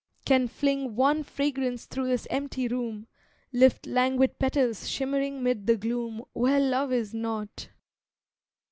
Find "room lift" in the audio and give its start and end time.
2.67-3.85